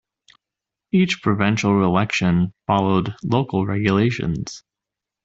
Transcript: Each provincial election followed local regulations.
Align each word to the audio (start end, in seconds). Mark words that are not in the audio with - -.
Each 0.91 1.21
provincial 1.21 1.83
election 1.83 2.55
followed 2.65 3.13
local 3.21 3.67
regulations. 3.67 4.63